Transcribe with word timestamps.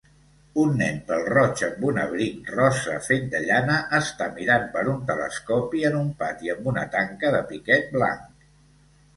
Un 0.59 0.71
nen 0.77 0.95
pèl 1.09 1.19
roig 1.33 1.59
amb 1.67 1.83
un 1.89 1.99
abric 2.03 2.49
rosa 2.55 2.95
fet 3.09 3.27
de 3.35 3.43
llana 3.43 3.77
està 3.99 4.29
mirant 4.39 4.65
per 4.79 4.83
un 4.97 5.05
telescopi 5.11 5.85
en 5.91 5.99
un 6.01 6.11
pati 6.25 6.53
amb 6.57 6.71
una 6.73 6.87
tanca 6.97 7.33
de 7.37 7.47
piquet 7.53 7.95
blanc. 7.97 8.51